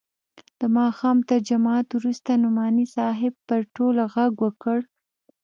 د 0.59 0.61
ماښام 0.77 1.17
تر 1.29 1.39
جماعت 1.49 1.87
وروسته 1.93 2.31
نعماني 2.43 2.85
صاحب 2.95 3.33
پر 3.47 3.61
ټولو 3.75 4.01
ږغ 4.13 4.33
وکړ. 4.43 4.77